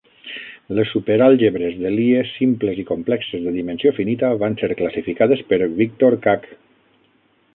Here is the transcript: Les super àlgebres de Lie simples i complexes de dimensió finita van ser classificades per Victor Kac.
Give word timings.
Les 0.77 0.87
super 0.93 1.17
àlgebres 1.25 1.75
de 1.81 1.91
Lie 1.97 2.23
simples 2.29 2.79
i 2.83 2.87
complexes 2.87 3.45
de 3.49 3.53
dimensió 3.59 3.93
finita 3.99 4.33
van 4.47 4.57
ser 4.63 4.71
classificades 4.81 5.47
per 5.51 5.59
Victor 5.85 6.17
Kac. 6.27 6.49